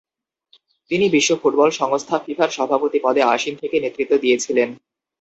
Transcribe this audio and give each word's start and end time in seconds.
তিনি 0.91 1.05
বিশ্ব 1.09 1.31
ফুটবল 1.41 1.69
সংস্থা 1.71 2.15
ফিফা'র 2.25 2.49
সভাপতি 2.49 2.99
পদে 3.03 3.21
আসীন 3.33 3.53
থেকে 3.55 3.75
নেতৃত্ব 3.79 4.13
দিয়েছিলেন। 4.17 4.69